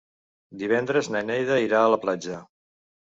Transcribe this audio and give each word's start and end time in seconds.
Divendres 0.61 1.09
na 1.15 1.23
Neida 1.27 1.59
irà 1.67 1.83
a 1.83 1.93
la 1.97 2.01
platja. 2.07 2.41